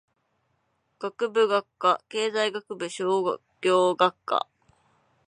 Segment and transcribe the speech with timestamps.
[0.97, 4.47] 学部・学科経済学部商業学科